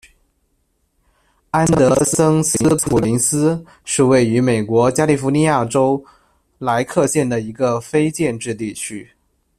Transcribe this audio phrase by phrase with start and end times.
[1.51, 2.57] 安德森斯
[2.89, 6.03] 普林斯是位于美国加利福尼亚州
[6.57, 9.11] 莱克县的一个非建制地区。